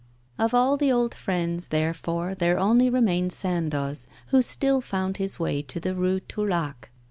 Of 0.39 0.55
all 0.55 0.77
the 0.77 0.91
old 0.91 1.13
friends, 1.13 1.67
therefore, 1.67 2.33
there 2.33 2.57
only 2.57 2.89
remained 2.89 3.33
Sandoz, 3.33 4.07
who 4.29 4.41
still 4.41 4.81
found 4.81 5.17
his 5.17 5.37
way 5.39 5.61
to 5.61 5.79
the 5.79 5.93
Rue 5.93 6.19
Tourlaque. 6.21 6.89